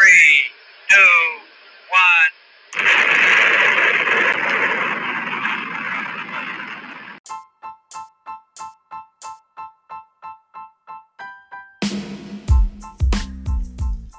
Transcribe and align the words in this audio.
three, 0.00 0.42
two, 0.88 0.96
one. 1.90 2.30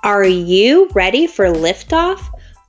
Are 0.03 0.25
you 0.25 0.89
ready 0.93 1.27
for 1.27 1.45
liftoff? 1.47 2.19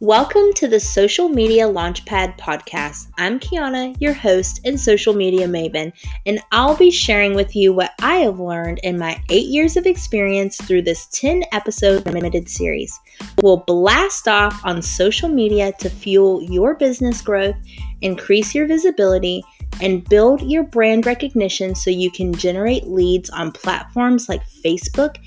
Welcome 0.02 0.52
to 0.54 0.66
the 0.66 0.80
Social 0.80 1.28
Media 1.28 1.68
Launchpad 1.68 2.36
podcast. 2.36 3.06
I'm 3.18 3.38
Kiana, 3.38 3.94
your 4.00 4.12
host 4.12 4.60
and 4.64 4.78
social 4.78 5.14
media 5.14 5.46
maven, 5.46 5.92
and 6.26 6.40
I'll 6.50 6.76
be 6.76 6.90
sharing 6.90 7.34
with 7.34 7.54
you 7.54 7.72
what 7.72 7.93
I 8.00 8.16
have 8.16 8.40
learned 8.40 8.80
in 8.82 8.98
my 8.98 9.22
eight 9.29 9.46
years 9.46 9.76
of 9.76 9.86
experience 9.86 10.60
through 10.60 10.82
this 10.82 11.07
10 11.12 11.44
episode 11.52 12.04
limited 12.07 12.48
series. 12.48 12.98
We'll 13.43 13.58
blast 13.58 14.26
off 14.26 14.60
on 14.64 14.82
social 14.82 15.29
media 15.29 15.72
to 15.79 15.88
fuel 15.88 16.43
your 16.43 16.74
business 16.74 17.22
growth, 17.22 17.54
increase 18.00 18.57
your 18.57 18.66
visibility, 18.66 19.44
and 19.80 20.02
build 20.08 20.43
your 20.43 20.64
brand 20.64 21.07
recognition 21.07 21.76
so 21.76 21.90
you 21.90 22.10
can 22.10 22.34
generate 22.34 22.88
leads 22.88 23.30
on 23.30 23.52
platforms 23.52 24.29
like 24.29 24.43
Facebook, 24.64 25.18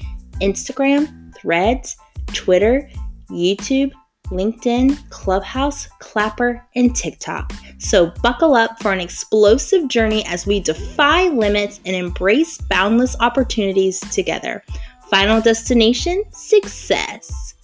Instagram, 0.42 1.34
Threads, 1.34 1.96
Twitter, 2.34 2.90
YouTube, 3.30 3.94
LinkedIn, 4.26 5.10
Clubhouse, 5.10 5.88
Clapper, 6.00 6.66
and 6.76 6.96
TikTok. 6.96 7.54
So 7.80 8.12
buckle 8.22 8.56
up 8.56 8.82
for 8.82 8.92
an 8.92 9.00
explosive 9.00 9.88
journey 9.88 10.26
as 10.26 10.46
we 10.46 10.60
defy 10.60 11.30
limits 11.30 11.80
and 11.86 11.96
embrace 11.96 12.58
boundless 12.70 13.16
opportunities 13.20 14.00
together. 14.00 14.64
Final 15.10 15.42
destination 15.42 16.24
success. 16.32 17.55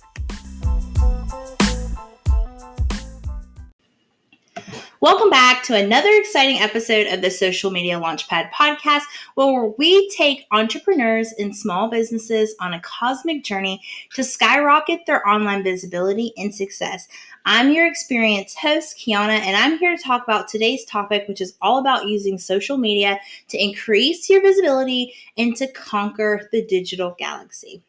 Welcome 5.01 5.31
back 5.31 5.63
to 5.63 5.75
another 5.75 6.11
exciting 6.13 6.59
episode 6.59 7.07
of 7.07 7.23
the 7.23 7.31
Social 7.31 7.71
Media 7.71 7.99
Launchpad 7.99 8.51
podcast, 8.51 9.01
where 9.33 9.73
we 9.79 10.07
take 10.09 10.45
entrepreneurs 10.51 11.33
and 11.39 11.57
small 11.57 11.89
businesses 11.89 12.53
on 12.59 12.75
a 12.75 12.81
cosmic 12.81 13.43
journey 13.43 13.81
to 14.13 14.23
skyrocket 14.23 14.99
their 15.07 15.27
online 15.27 15.63
visibility 15.63 16.33
and 16.37 16.53
success. 16.53 17.07
I'm 17.47 17.71
your 17.71 17.87
experienced 17.87 18.59
host, 18.59 18.95
Kiana, 18.95 19.39
and 19.39 19.57
I'm 19.57 19.79
here 19.79 19.97
to 19.97 20.03
talk 20.03 20.21
about 20.23 20.47
today's 20.47 20.85
topic, 20.85 21.27
which 21.27 21.41
is 21.41 21.55
all 21.63 21.79
about 21.79 22.05
using 22.05 22.37
social 22.37 22.77
media 22.77 23.19
to 23.47 23.57
increase 23.57 24.29
your 24.29 24.43
visibility 24.43 25.15
and 25.35 25.55
to 25.55 25.65
conquer 25.65 26.47
the 26.51 26.63
digital 26.63 27.15
galaxy. 27.17 27.81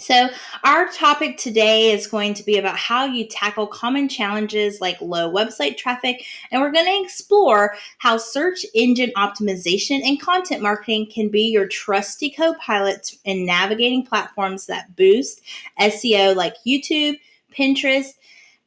So, 0.00 0.30
our 0.64 0.90
topic 0.90 1.36
today 1.36 1.92
is 1.92 2.06
going 2.06 2.32
to 2.34 2.42
be 2.42 2.56
about 2.56 2.76
how 2.76 3.04
you 3.04 3.26
tackle 3.26 3.66
common 3.66 4.08
challenges 4.08 4.80
like 4.80 4.98
low 5.02 5.30
website 5.30 5.76
traffic, 5.76 6.24
and 6.50 6.62
we're 6.62 6.72
going 6.72 6.86
to 6.86 7.04
explore 7.04 7.74
how 7.98 8.16
search 8.16 8.64
engine 8.74 9.12
optimization 9.14 10.00
and 10.02 10.20
content 10.20 10.62
marketing 10.62 11.10
can 11.12 11.28
be 11.28 11.42
your 11.42 11.68
trusty 11.68 12.30
co 12.30 12.54
pilots 12.54 13.18
in 13.24 13.44
navigating 13.44 14.06
platforms 14.06 14.66
that 14.66 14.96
boost 14.96 15.42
SEO 15.78 16.34
like 16.34 16.54
YouTube, 16.66 17.18
Pinterest, 17.54 18.14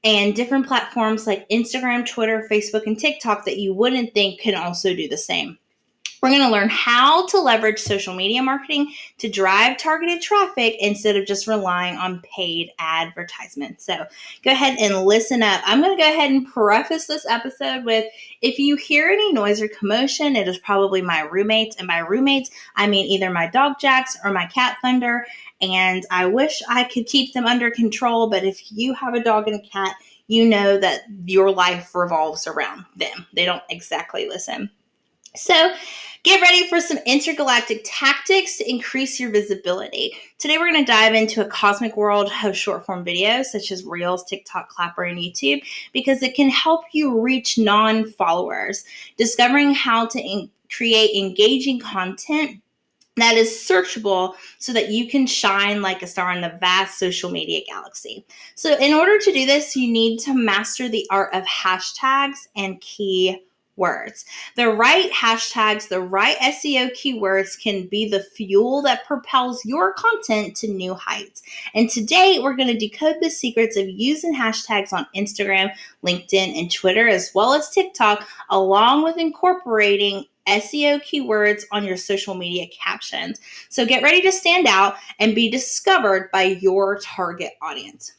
and 0.03 0.35
different 0.35 0.67
platforms 0.67 1.25
like 1.25 1.49
Instagram, 1.49 2.05
Twitter, 2.05 2.47
Facebook, 2.51 2.85
and 2.85 2.99
TikTok 2.99 3.45
that 3.45 3.57
you 3.57 3.73
wouldn't 3.73 4.13
think 4.13 4.39
can 4.39 4.53
also 4.53 4.95
do 4.95 5.07
the 5.07 5.17
same. 5.17 5.57
We're 6.23 6.29
going 6.29 6.41
to 6.43 6.51
learn 6.51 6.69
how 6.69 7.27
to 7.27 7.41
leverage 7.41 7.79
social 7.79 8.15
media 8.15 8.41
marketing 8.41 8.93
to 9.17 9.27
drive 9.27 9.77
targeted 9.77 10.21
traffic 10.21 10.77
instead 10.79 11.17
of 11.17 11.25
just 11.25 11.47
relying 11.47 11.97
on 11.97 12.21
paid 12.21 12.71
advertisements. 12.79 13.83
So 13.83 14.05
go 14.41 14.51
ahead 14.51 14.77
and 14.79 15.05
listen 15.05 15.43
up. 15.43 15.61
I'm 15.65 15.81
going 15.81 15.97
to 15.97 16.01
go 16.01 16.09
ahead 16.09 16.31
and 16.31 16.47
preface 16.47 17.07
this 17.07 17.25
episode 17.25 17.83
with 17.83 18.05
if 18.41 18.57
you 18.57 18.77
hear 18.77 19.09
any 19.09 19.33
noise 19.33 19.61
or 19.61 19.67
commotion, 19.67 20.37
it 20.37 20.47
is 20.47 20.57
probably 20.59 21.01
my 21.01 21.23
roommates. 21.23 21.75
And 21.75 21.89
by 21.89 21.97
roommates, 21.97 22.51
I 22.77 22.87
mean 22.87 23.05
either 23.07 23.29
my 23.29 23.47
dog 23.47 23.73
Jacks 23.77 24.17
or 24.23 24.31
my 24.31 24.45
cat 24.45 24.77
Thunder. 24.81 25.25
And 25.61 26.05
I 26.09 26.25
wish 26.27 26.61
I 26.69 26.85
could 26.85 27.05
keep 27.05 27.33
them 27.33 27.45
under 27.45 27.69
control, 27.69 28.29
but 28.29 28.45
if 28.45 28.71
you 28.71 28.93
have 28.93 29.13
a 29.13 29.21
dog 29.21 29.49
and 29.49 29.59
a 29.59 29.67
cat, 29.67 29.97
you 30.27 30.47
know 30.47 30.77
that 30.77 31.01
your 31.25 31.51
life 31.51 31.93
revolves 31.93 32.47
around 32.47 32.85
them. 32.95 33.27
They 33.33 33.43
don't 33.43 33.63
exactly 33.69 34.29
listen. 34.29 34.69
So, 35.35 35.73
get 36.21 36.41
ready 36.41 36.67
for 36.67 36.79
some 36.79 36.99
intergalactic 37.07 37.81
tactics 37.83 38.57
to 38.57 38.69
increase 38.69 39.19
your 39.19 39.31
visibility. 39.31 40.13
Today, 40.37 40.59
we're 40.59 40.71
going 40.71 40.85
to 40.85 40.91
dive 40.91 41.15
into 41.15 41.43
a 41.43 41.49
cosmic 41.49 41.97
world 41.97 42.31
of 42.43 42.55
short 42.55 42.85
form 42.85 43.03
videos 43.03 43.45
such 43.45 43.71
as 43.71 43.83
Reels, 43.83 44.23
TikTok, 44.25 44.69
Clapper, 44.69 45.03
and 45.03 45.17
YouTube 45.17 45.63
because 45.91 46.21
it 46.21 46.35
can 46.35 46.49
help 46.49 46.85
you 46.91 47.19
reach 47.19 47.57
non 47.57 48.05
followers. 48.11 48.83
Discovering 49.17 49.73
how 49.73 50.05
to 50.05 50.19
in- 50.19 50.51
create 50.71 51.15
engaging 51.15 51.79
content 51.79 52.61
that 53.17 53.35
is 53.35 53.49
searchable 53.49 54.35
so 54.59 54.71
that 54.73 54.89
you 54.89 55.07
can 55.07 55.25
shine 55.25 55.81
like 55.81 56.01
a 56.01 56.07
star 56.07 56.31
in 56.31 56.41
the 56.41 56.57
vast 56.59 56.99
social 56.99 57.31
media 57.31 57.61
galaxy. 57.67 58.23
So, 58.53 58.77
in 58.77 58.93
order 58.93 59.17
to 59.17 59.31
do 59.31 59.47
this, 59.47 59.75
you 59.75 59.91
need 59.91 60.19
to 60.19 60.35
master 60.35 60.89
the 60.89 61.07
art 61.09 61.33
of 61.33 61.43
hashtags 61.45 62.47
and 62.55 62.79
key 62.81 63.39
words. 63.75 64.25
The 64.55 64.69
right 64.69 65.11
hashtags, 65.11 65.87
the 65.87 66.01
right 66.01 66.37
SEO 66.37 66.91
keywords 66.91 67.59
can 67.59 67.87
be 67.87 68.07
the 68.07 68.21
fuel 68.21 68.81
that 68.83 69.05
propels 69.05 69.65
your 69.65 69.93
content 69.93 70.55
to 70.57 70.67
new 70.67 70.93
heights. 70.93 71.41
And 71.73 71.89
today 71.89 72.39
we're 72.41 72.55
going 72.55 72.67
to 72.67 72.77
decode 72.77 73.17
the 73.21 73.29
secrets 73.29 73.77
of 73.77 73.89
using 73.89 74.35
hashtags 74.35 74.93
on 74.93 75.07
Instagram, 75.15 75.71
LinkedIn, 76.05 76.59
and 76.59 76.71
Twitter, 76.71 77.07
as 77.07 77.31
well 77.33 77.53
as 77.53 77.69
TikTok, 77.69 78.27
along 78.49 79.03
with 79.03 79.17
incorporating 79.17 80.25
SEO 80.47 81.01
keywords 81.01 81.63
on 81.71 81.85
your 81.85 81.97
social 81.97 82.35
media 82.35 82.67
captions. 82.83 83.39
So 83.69 83.85
get 83.85 84.03
ready 84.03 84.21
to 84.21 84.31
stand 84.31 84.67
out 84.67 84.95
and 85.19 85.33
be 85.33 85.49
discovered 85.49 86.29
by 86.31 86.43
your 86.43 86.99
target 86.99 87.53
audience. 87.61 88.13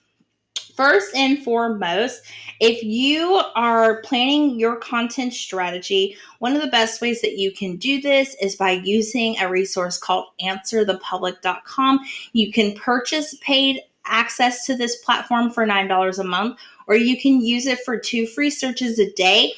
First 0.77 1.15
and 1.15 1.39
foremost, 1.43 2.23
if 2.59 2.83
you 2.83 3.41
are 3.55 4.03
planning 4.03 4.59
your 4.59 4.77
content 4.77 5.33
strategy, 5.33 6.17
one 6.41 6.57
of 6.57 6.63
the 6.63 6.69
best 6.69 7.01
ways 7.01 7.21
that 7.21 7.39
you 7.39 7.53
can 7.53 7.77
do 7.77 8.01
this 8.01 8.35
is 8.41 8.57
by 8.57 8.73
using 8.73 9.39
a 9.39 9.49
resource 9.49 9.99
called 9.99 10.27
answerthepublic.com. 10.43 12.01
You 12.33 12.53
can 12.53 12.75
purchase 12.75 13.37
paid 13.41 13.81
access 14.07 14.67
to 14.67 14.77
this 14.77 14.97
platform 15.05 15.51
for 15.51 15.65
$9 15.65 16.19
a 16.19 16.25
month, 16.25 16.59
or 16.89 16.97
you 16.97 17.21
can 17.21 17.41
use 17.41 17.67
it 17.67 17.79
for 17.85 17.99
two 17.99 18.27
free 18.27 18.51
searches 18.51 18.99
a 18.99 19.13
day 19.13 19.53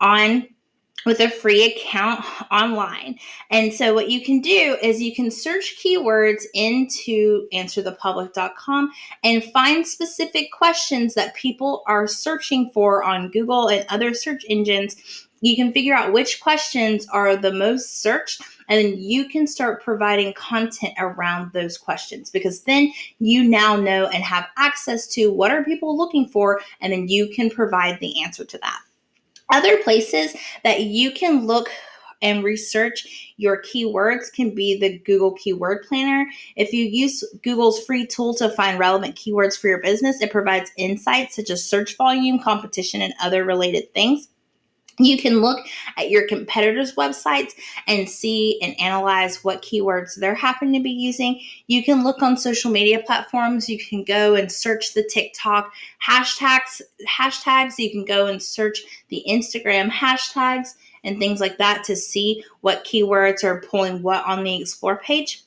on 0.00 0.46
with 1.08 1.20
a 1.20 1.30
free 1.30 1.64
account 1.64 2.22
online. 2.52 3.18
And 3.50 3.72
so 3.72 3.94
what 3.94 4.10
you 4.10 4.20
can 4.20 4.42
do 4.42 4.76
is 4.82 5.00
you 5.00 5.14
can 5.14 5.30
search 5.30 5.82
keywords 5.82 6.42
into 6.52 7.48
answerthepublic.com 7.50 8.92
and 9.24 9.42
find 9.44 9.86
specific 9.86 10.52
questions 10.52 11.14
that 11.14 11.34
people 11.34 11.82
are 11.86 12.06
searching 12.06 12.70
for 12.74 13.02
on 13.02 13.30
Google 13.30 13.68
and 13.68 13.86
other 13.88 14.12
search 14.12 14.44
engines. 14.50 14.96
You 15.40 15.56
can 15.56 15.72
figure 15.72 15.94
out 15.94 16.12
which 16.12 16.42
questions 16.42 17.08
are 17.08 17.36
the 17.36 17.52
most 17.52 18.02
searched 18.02 18.42
and 18.68 18.84
then 18.84 18.98
you 18.98 19.30
can 19.30 19.46
start 19.46 19.82
providing 19.82 20.34
content 20.34 20.92
around 20.98 21.54
those 21.54 21.78
questions 21.78 22.28
because 22.28 22.64
then 22.64 22.92
you 23.18 23.42
now 23.44 23.76
know 23.76 24.08
and 24.08 24.22
have 24.22 24.46
access 24.58 25.06
to 25.06 25.32
what 25.32 25.50
are 25.50 25.64
people 25.64 25.96
looking 25.96 26.28
for 26.28 26.60
and 26.82 26.92
then 26.92 27.08
you 27.08 27.30
can 27.30 27.48
provide 27.48 27.98
the 27.98 28.22
answer 28.22 28.44
to 28.44 28.58
that. 28.58 28.80
Other 29.50 29.82
places 29.82 30.34
that 30.64 30.82
you 30.82 31.10
can 31.10 31.46
look 31.46 31.70
and 32.20 32.42
research 32.42 33.34
your 33.36 33.62
keywords 33.62 34.32
can 34.32 34.54
be 34.54 34.78
the 34.78 34.98
Google 34.98 35.32
Keyword 35.34 35.84
Planner. 35.86 36.26
If 36.56 36.72
you 36.72 36.84
use 36.84 37.22
Google's 37.42 37.84
free 37.84 38.06
tool 38.06 38.34
to 38.34 38.50
find 38.50 38.78
relevant 38.78 39.14
keywords 39.14 39.58
for 39.58 39.68
your 39.68 39.80
business, 39.80 40.20
it 40.20 40.32
provides 40.32 40.72
insights 40.76 41.36
such 41.36 41.50
as 41.50 41.64
search 41.64 41.96
volume, 41.96 42.40
competition, 42.40 43.02
and 43.02 43.14
other 43.22 43.44
related 43.44 43.92
things. 43.94 44.28
You 44.98 45.18
can 45.18 45.40
look 45.40 45.66
at 45.96 46.10
your 46.10 46.26
competitors' 46.26 46.94
websites 46.94 47.52
and 47.86 48.08
see 48.08 48.58
and 48.60 48.78
analyze 48.80 49.44
what 49.44 49.62
keywords 49.62 50.16
they're 50.16 50.34
happening 50.34 50.74
to 50.74 50.82
be 50.82 50.90
using. 50.90 51.40
You 51.68 51.84
can 51.84 52.02
look 52.02 52.20
on 52.22 52.36
social 52.36 52.70
media 52.70 53.00
platforms. 53.00 53.68
You 53.68 53.78
can 53.78 54.04
go 54.04 54.34
and 54.34 54.50
search 54.50 54.94
the 54.94 55.04
TikTok 55.04 55.72
hashtags, 56.04 56.82
hashtags. 57.08 57.78
You 57.78 57.90
can 57.90 58.04
go 58.04 58.26
and 58.26 58.42
search 58.42 58.82
the 59.08 59.24
Instagram 59.28 59.88
hashtags 59.88 60.74
and 61.04 61.18
things 61.18 61.40
like 61.40 61.58
that 61.58 61.84
to 61.84 61.96
see 61.96 62.44
what 62.60 62.84
keywords 62.84 63.44
are 63.44 63.60
pulling 63.60 64.02
what 64.02 64.24
on 64.26 64.42
the 64.42 64.60
explore 64.60 64.96
page. 64.96 65.44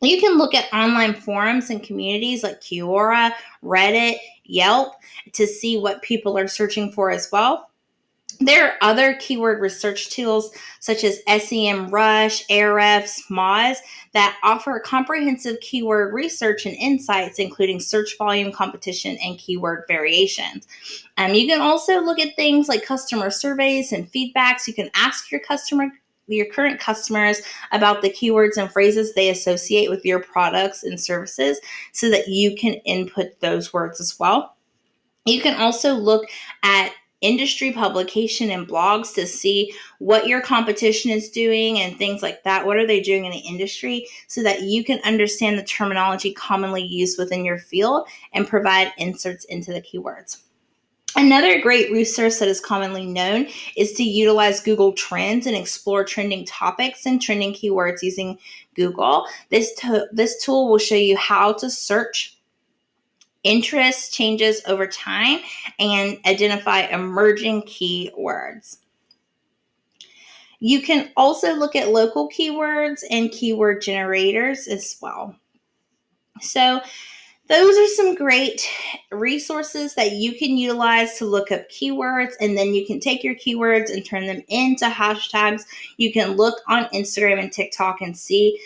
You 0.00 0.20
can 0.20 0.38
look 0.38 0.54
at 0.54 0.72
online 0.72 1.12
forums 1.12 1.70
and 1.70 1.82
communities 1.82 2.44
like 2.44 2.60
Quora, 2.60 3.32
Reddit, 3.64 4.16
Yelp 4.44 4.94
to 5.32 5.46
see 5.46 5.76
what 5.76 6.02
people 6.02 6.38
are 6.38 6.48
searching 6.48 6.92
for 6.92 7.10
as 7.10 7.28
well. 7.30 7.68
There 8.40 8.66
are 8.66 8.76
other 8.82 9.14
keyword 9.14 9.60
research 9.60 10.10
tools 10.10 10.52
such 10.78 11.02
as 11.02 11.20
SEMrush, 11.26 12.46
Ahrefs, 12.48 13.20
Moz 13.30 13.78
that 14.12 14.38
offer 14.44 14.78
comprehensive 14.78 15.58
keyword 15.60 16.14
research 16.14 16.64
and 16.64 16.76
insights, 16.76 17.40
including 17.40 17.80
search 17.80 18.16
volume, 18.16 18.52
competition, 18.52 19.18
and 19.24 19.38
keyword 19.38 19.84
variations. 19.88 20.68
Um, 21.16 21.34
you 21.34 21.48
can 21.48 21.60
also 21.60 22.00
look 22.00 22.20
at 22.20 22.36
things 22.36 22.68
like 22.68 22.84
customer 22.84 23.30
surveys 23.30 23.92
and 23.92 24.10
feedbacks. 24.12 24.68
You 24.68 24.74
can 24.74 24.90
ask 24.94 25.32
your 25.32 25.40
customer 25.40 25.90
your 26.28 26.46
current 26.46 26.78
customers 26.78 27.40
about 27.72 28.02
the 28.02 28.10
keywords 28.10 28.58
and 28.58 28.70
phrases 28.70 29.14
they 29.14 29.30
associate 29.30 29.88
with 29.88 30.04
your 30.04 30.20
products 30.20 30.84
and 30.84 31.00
services 31.00 31.58
so 31.92 32.10
that 32.10 32.28
you 32.28 32.54
can 32.54 32.74
input 32.84 33.40
those 33.40 33.72
words 33.72 33.98
as 33.98 34.18
well. 34.18 34.54
You 35.24 35.40
can 35.40 35.58
also 35.58 35.94
look 35.94 36.28
at 36.62 36.92
industry 37.20 37.72
publication 37.72 38.50
and 38.50 38.68
blogs 38.68 39.14
to 39.14 39.26
see 39.26 39.72
what 39.98 40.28
your 40.28 40.40
competition 40.40 41.10
is 41.10 41.30
doing 41.30 41.80
and 41.80 41.96
things 41.96 42.22
like 42.22 42.42
that. 42.44 42.64
What 42.64 42.76
are 42.76 42.86
they 42.86 43.00
doing 43.00 43.24
in 43.24 43.32
the 43.32 43.38
industry 43.38 44.06
so 44.28 44.42
that 44.42 44.62
you 44.62 44.84
can 44.84 45.00
understand 45.04 45.58
the 45.58 45.64
terminology 45.64 46.32
commonly 46.32 46.82
used 46.82 47.18
within 47.18 47.44
your 47.44 47.58
field 47.58 48.06
and 48.32 48.46
provide 48.46 48.92
inserts 48.98 49.44
into 49.46 49.72
the 49.72 49.82
keywords. 49.82 50.42
Another 51.16 51.60
great 51.60 51.90
resource 51.90 52.38
that 52.38 52.48
is 52.48 52.60
commonly 52.60 53.06
known 53.06 53.48
is 53.76 53.92
to 53.94 54.04
utilize 54.04 54.60
Google 54.60 54.92
Trends 54.92 55.46
and 55.46 55.56
explore 55.56 56.04
trending 56.04 56.44
topics 56.44 57.06
and 57.06 57.20
trending 57.20 57.52
keywords 57.54 58.02
using 58.02 58.38
Google. 58.76 59.26
This, 59.48 59.74
to- 59.76 60.06
this 60.12 60.40
tool 60.44 60.68
will 60.68 60.78
show 60.78 60.94
you 60.94 61.16
how 61.16 61.54
to 61.54 61.70
search 61.70 62.37
interest 63.44 64.12
changes 64.12 64.60
over 64.66 64.86
time 64.86 65.40
and 65.78 66.18
identify 66.26 66.80
emerging 66.80 67.62
keywords. 67.62 68.78
You 70.60 70.82
can 70.82 71.10
also 71.16 71.54
look 71.54 71.76
at 71.76 71.90
local 71.90 72.28
keywords 72.28 73.04
and 73.10 73.30
keyword 73.30 73.80
generators 73.80 74.66
as 74.66 74.96
well. 75.00 75.36
So, 76.40 76.80
those 77.48 77.78
are 77.78 77.94
some 77.94 78.14
great 78.14 78.68
resources 79.10 79.94
that 79.94 80.12
you 80.12 80.34
can 80.34 80.58
utilize 80.58 81.16
to 81.16 81.24
look 81.24 81.50
up 81.50 81.70
keywords 81.70 82.34
and 82.42 82.58
then 82.58 82.74
you 82.74 82.86
can 82.86 83.00
take 83.00 83.24
your 83.24 83.34
keywords 83.36 83.90
and 83.90 84.04
turn 84.04 84.26
them 84.26 84.42
into 84.48 84.84
hashtags. 84.84 85.64
You 85.96 86.12
can 86.12 86.32
look 86.32 86.60
on 86.68 86.84
Instagram 86.86 87.40
and 87.40 87.50
TikTok 87.50 88.02
and 88.02 88.16
see 88.16 88.60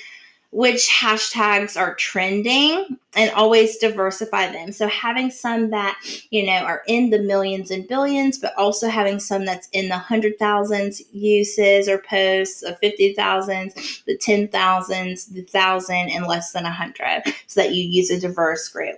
which 0.52 0.88
hashtags 0.88 1.80
are 1.80 1.94
trending 1.94 2.98
and 3.16 3.30
always 3.32 3.78
diversify 3.78 4.52
them. 4.52 4.70
So 4.70 4.86
having 4.86 5.30
some 5.30 5.70
that, 5.70 5.98
you 6.30 6.44
know, 6.44 6.52
are 6.52 6.82
in 6.86 7.08
the 7.08 7.18
millions 7.18 7.70
and 7.70 7.88
billions, 7.88 8.38
but 8.38 8.54
also 8.56 8.88
having 8.88 9.18
some 9.18 9.46
that's 9.46 9.68
in 9.72 9.88
the 9.88 9.98
hundred 9.98 10.38
thousands 10.38 11.02
uses 11.12 11.88
or 11.88 11.98
posts 11.98 12.62
of 12.62 12.78
fifty 12.78 13.14
thousands, 13.14 14.02
the 14.06 14.16
ten 14.16 14.46
thousands, 14.48 15.26
the 15.26 15.42
thousand, 15.42 16.10
and 16.10 16.26
less 16.26 16.52
than 16.52 16.66
a 16.66 16.70
hundred, 16.70 17.22
so 17.46 17.62
that 17.62 17.72
you 17.72 17.84
use 17.84 18.10
a 18.10 18.20
diverse 18.20 18.68
group. 18.68 18.96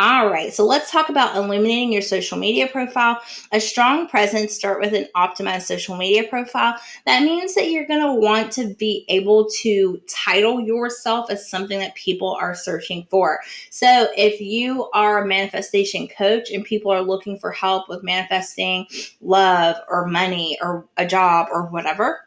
All 0.00 0.30
right, 0.30 0.54
so 0.54 0.64
let's 0.64 0.92
talk 0.92 1.08
about 1.08 1.34
illuminating 1.34 1.92
your 1.92 2.02
social 2.02 2.38
media 2.38 2.68
profile. 2.68 3.20
A 3.50 3.58
strong 3.58 4.06
presence 4.06 4.54
start 4.54 4.80
with 4.80 4.94
an 4.94 5.08
optimized 5.16 5.62
social 5.62 5.96
media 5.96 6.22
profile. 6.22 6.76
That 7.04 7.24
means 7.24 7.56
that 7.56 7.72
you're 7.72 7.86
going 7.86 8.02
to 8.02 8.12
want 8.12 8.52
to 8.52 8.74
be 8.74 9.04
able 9.08 9.48
to 9.62 10.00
title 10.08 10.60
yourself 10.60 11.32
as 11.32 11.50
something 11.50 11.80
that 11.80 11.96
people 11.96 12.38
are 12.40 12.54
searching 12.54 13.08
for. 13.10 13.40
So, 13.70 14.06
if 14.16 14.40
you 14.40 14.88
are 14.94 15.24
a 15.24 15.26
manifestation 15.26 16.06
coach 16.06 16.52
and 16.52 16.64
people 16.64 16.92
are 16.92 17.02
looking 17.02 17.36
for 17.36 17.50
help 17.50 17.88
with 17.88 18.04
manifesting 18.04 18.86
love 19.20 19.78
or 19.88 20.06
money 20.06 20.58
or 20.62 20.86
a 20.96 21.08
job 21.08 21.48
or 21.50 21.64
whatever, 21.70 22.20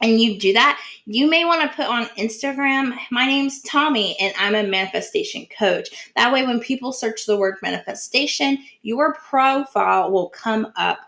and 0.00 0.20
you 0.20 0.38
do 0.38 0.52
that, 0.54 0.80
you 1.06 1.28
may 1.28 1.44
want 1.44 1.62
to 1.62 1.76
put 1.76 1.86
on 1.86 2.06
Instagram, 2.16 2.96
my 3.10 3.26
name's 3.26 3.60
Tommy 3.62 4.16
and 4.20 4.32
I'm 4.38 4.54
a 4.54 4.68
manifestation 4.68 5.46
coach. 5.58 6.12
That 6.16 6.32
way, 6.32 6.46
when 6.46 6.60
people 6.60 6.92
search 6.92 7.26
the 7.26 7.36
word 7.36 7.56
manifestation, 7.62 8.58
your 8.82 9.14
profile 9.14 10.10
will 10.10 10.30
come 10.30 10.72
up 10.76 11.00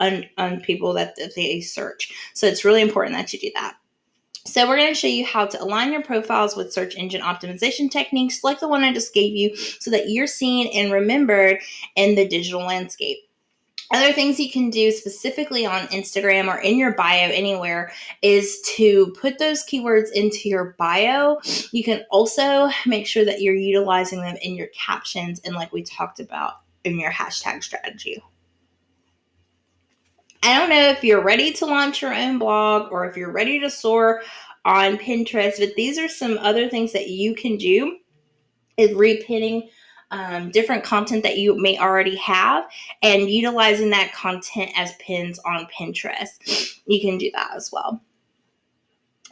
on, 0.00 0.24
on 0.38 0.60
people 0.60 0.92
that, 0.94 1.14
that 1.16 1.34
they 1.36 1.60
search. 1.60 2.12
So 2.34 2.46
it's 2.46 2.64
really 2.64 2.82
important 2.82 3.16
that 3.16 3.32
you 3.32 3.38
do 3.38 3.50
that. 3.54 3.76
So 4.44 4.66
we're 4.66 4.76
going 4.76 4.92
to 4.92 4.98
show 4.98 5.06
you 5.06 5.24
how 5.24 5.46
to 5.46 5.62
align 5.62 5.92
your 5.92 6.02
profiles 6.02 6.56
with 6.56 6.72
search 6.72 6.96
engine 6.96 7.22
optimization 7.22 7.88
techniques 7.88 8.42
like 8.42 8.58
the 8.58 8.66
one 8.66 8.82
I 8.82 8.92
just 8.92 9.14
gave 9.14 9.36
you 9.36 9.56
so 9.56 9.90
that 9.92 10.08
you're 10.08 10.26
seen 10.26 10.66
and 10.74 10.92
remembered 10.92 11.58
in 11.94 12.16
the 12.16 12.26
digital 12.26 12.62
landscape. 12.62 13.18
Other 13.92 14.12
things 14.12 14.40
you 14.40 14.50
can 14.50 14.70
do 14.70 14.90
specifically 14.90 15.66
on 15.66 15.86
Instagram 15.88 16.48
or 16.48 16.58
in 16.58 16.78
your 16.78 16.94
bio 16.94 17.28
anywhere 17.30 17.92
is 18.22 18.62
to 18.76 19.14
put 19.20 19.38
those 19.38 19.64
keywords 19.64 20.10
into 20.12 20.48
your 20.48 20.74
bio. 20.78 21.38
You 21.72 21.84
can 21.84 22.02
also 22.10 22.70
make 22.86 23.06
sure 23.06 23.26
that 23.26 23.42
you're 23.42 23.54
utilizing 23.54 24.22
them 24.22 24.36
in 24.40 24.54
your 24.54 24.68
captions 24.68 25.40
and, 25.44 25.54
like 25.54 25.72
we 25.72 25.82
talked 25.82 26.20
about, 26.20 26.54
in 26.84 26.98
your 26.98 27.12
hashtag 27.12 27.62
strategy. 27.62 28.22
I 30.42 30.58
don't 30.58 30.70
know 30.70 30.88
if 30.88 31.04
you're 31.04 31.22
ready 31.22 31.52
to 31.52 31.66
launch 31.66 32.02
your 32.02 32.14
own 32.14 32.38
blog 32.38 32.90
or 32.90 33.06
if 33.06 33.16
you're 33.16 33.30
ready 33.30 33.60
to 33.60 33.70
soar 33.70 34.22
on 34.64 34.96
Pinterest, 34.96 35.58
but 35.58 35.74
these 35.76 35.98
are 35.98 36.08
some 36.08 36.38
other 36.38 36.68
things 36.68 36.92
that 36.92 37.08
you 37.08 37.34
can 37.34 37.56
do 37.58 37.98
is 38.76 38.90
repinning 38.90 39.68
um, 40.12 40.50
different 40.50 40.84
content 40.84 41.22
that 41.24 41.38
you 41.38 41.60
may 41.60 41.78
already 41.78 42.16
have 42.16 42.64
and 43.02 43.30
utilizing 43.30 43.90
that 43.90 44.12
content 44.12 44.70
as 44.76 44.92
pins 45.00 45.40
on 45.40 45.66
Pinterest. 45.66 46.78
You 46.86 47.00
can 47.00 47.18
do 47.18 47.30
that 47.34 47.50
as 47.56 47.70
well. 47.72 48.00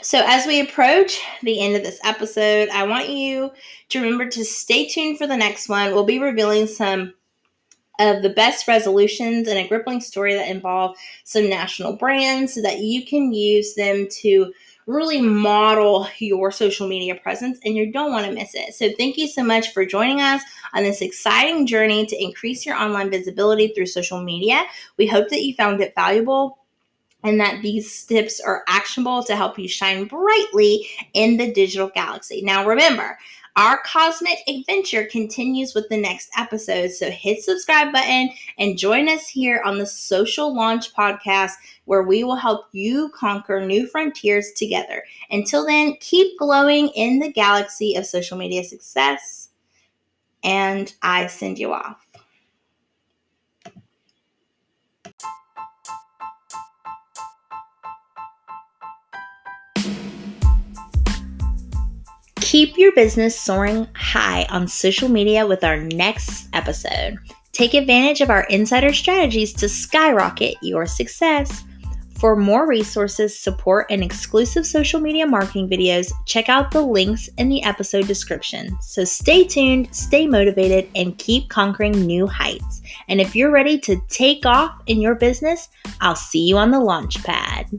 So, 0.02 0.22
as 0.24 0.46
we 0.46 0.60
approach 0.60 1.20
the 1.42 1.60
end 1.60 1.76
of 1.76 1.82
this 1.82 2.00
episode, 2.02 2.70
I 2.70 2.84
want 2.84 3.10
you 3.10 3.50
to 3.90 4.00
remember 4.00 4.26
to 4.30 4.44
stay 4.44 4.88
tuned 4.88 5.18
for 5.18 5.26
the 5.26 5.36
next 5.36 5.68
one. 5.68 5.92
We'll 5.92 6.04
be 6.04 6.18
revealing 6.18 6.66
some 6.66 7.12
of 7.98 8.22
the 8.22 8.30
best 8.30 8.66
resolutions 8.66 9.46
and 9.46 9.58
a 9.58 9.68
gripping 9.68 10.00
story 10.00 10.34
that 10.34 10.48
involve 10.48 10.96
some 11.24 11.50
national 11.50 11.96
brands 11.96 12.54
so 12.54 12.62
that 12.62 12.78
you 12.78 13.04
can 13.04 13.34
use 13.34 13.74
them 13.74 14.08
to 14.22 14.50
really 14.90 15.20
model 15.20 16.08
your 16.18 16.50
social 16.50 16.88
media 16.88 17.14
presence 17.14 17.58
and 17.64 17.76
you 17.76 17.92
don't 17.92 18.12
want 18.12 18.26
to 18.26 18.32
miss 18.32 18.54
it. 18.54 18.74
So, 18.74 18.90
thank 18.98 19.16
you 19.16 19.28
so 19.28 19.42
much 19.42 19.72
for 19.72 19.84
joining 19.84 20.20
us 20.20 20.42
on 20.74 20.82
this 20.82 21.00
exciting 21.00 21.66
journey 21.66 22.06
to 22.06 22.22
increase 22.22 22.66
your 22.66 22.76
online 22.76 23.10
visibility 23.10 23.68
through 23.68 23.86
social 23.86 24.22
media. 24.22 24.62
We 24.96 25.06
hope 25.06 25.28
that 25.28 25.42
you 25.42 25.54
found 25.54 25.80
it 25.80 25.94
valuable 25.94 26.58
and 27.22 27.38
that 27.40 27.62
these 27.62 28.04
tips 28.04 28.40
are 28.40 28.64
actionable 28.68 29.22
to 29.24 29.36
help 29.36 29.58
you 29.58 29.68
shine 29.68 30.06
brightly 30.06 30.88
in 31.12 31.36
the 31.36 31.52
digital 31.52 31.90
galaxy. 31.94 32.42
Now, 32.42 32.66
remember, 32.66 33.18
our 33.60 33.78
cosmic 33.84 34.38
adventure 34.48 35.04
continues 35.04 35.74
with 35.74 35.86
the 35.90 35.96
next 35.98 36.30
episode. 36.38 36.90
So 36.92 37.10
hit 37.10 37.42
subscribe 37.42 37.92
button 37.92 38.30
and 38.58 38.78
join 38.78 39.06
us 39.06 39.28
here 39.28 39.60
on 39.66 39.76
the 39.76 39.84
Social 39.84 40.56
Launch 40.56 40.94
Podcast, 40.94 41.52
where 41.84 42.02
we 42.02 42.24
will 42.24 42.36
help 42.36 42.68
you 42.72 43.10
conquer 43.10 43.60
new 43.60 43.86
frontiers 43.86 44.52
together. 44.56 45.04
Until 45.30 45.66
then, 45.66 45.94
keep 46.00 46.38
glowing 46.38 46.88
in 46.96 47.18
the 47.18 47.30
galaxy 47.30 47.96
of 47.96 48.06
social 48.06 48.38
media 48.38 48.64
success. 48.64 49.50
And 50.42 50.90
I 51.02 51.26
send 51.26 51.58
you 51.58 51.74
off. 51.74 52.06
Keep 62.50 62.78
your 62.78 62.90
business 62.96 63.38
soaring 63.38 63.86
high 63.94 64.44
on 64.50 64.66
social 64.66 65.08
media 65.08 65.46
with 65.46 65.62
our 65.62 65.76
next 65.76 66.48
episode. 66.52 67.16
Take 67.52 67.74
advantage 67.74 68.20
of 68.22 68.28
our 68.28 68.42
insider 68.46 68.92
strategies 68.92 69.52
to 69.52 69.68
skyrocket 69.68 70.56
your 70.60 70.84
success. 70.84 71.62
For 72.18 72.34
more 72.34 72.66
resources, 72.66 73.38
support, 73.38 73.86
and 73.88 74.02
exclusive 74.02 74.66
social 74.66 74.98
media 74.98 75.28
marketing 75.28 75.70
videos, 75.70 76.10
check 76.26 76.48
out 76.48 76.72
the 76.72 76.82
links 76.82 77.28
in 77.38 77.48
the 77.50 77.62
episode 77.62 78.08
description. 78.08 78.76
So 78.80 79.04
stay 79.04 79.44
tuned, 79.44 79.94
stay 79.94 80.26
motivated, 80.26 80.90
and 80.96 81.16
keep 81.18 81.50
conquering 81.50 81.92
new 81.92 82.26
heights. 82.26 82.82
And 83.06 83.20
if 83.20 83.36
you're 83.36 83.52
ready 83.52 83.78
to 83.78 84.02
take 84.08 84.44
off 84.44 84.74
in 84.86 85.00
your 85.00 85.14
business, 85.14 85.68
I'll 86.00 86.16
see 86.16 86.48
you 86.48 86.58
on 86.58 86.72
the 86.72 86.80
launch 86.80 87.22
pad. 87.22 87.70